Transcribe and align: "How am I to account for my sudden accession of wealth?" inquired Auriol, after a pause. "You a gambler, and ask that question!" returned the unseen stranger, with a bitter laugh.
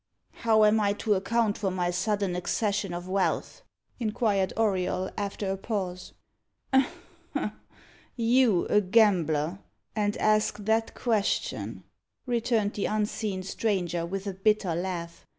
"How 0.31 0.63
am 0.63 0.79
I 0.79 0.93
to 0.93 1.13
account 1.13 1.59
for 1.59 1.69
my 1.69 1.91
sudden 1.91 2.35
accession 2.35 2.91
of 2.91 3.07
wealth?" 3.07 3.61
inquired 3.99 4.51
Auriol, 4.57 5.11
after 5.15 5.51
a 5.51 5.57
pause. 5.57 6.13
"You 8.15 8.65
a 8.65 8.81
gambler, 8.81 9.59
and 9.95 10.17
ask 10.17 10.57
that 10.57 10.95
question!" 10.95 11.83
returned 12.25 12.73
the 12.73 12.85
unseen 12.85 13.43
stranger, 13.43 14.03
with 14.03 14.25
a 14.25 14.33
bitter 14.33 14.73
laugh. 14.73 15.27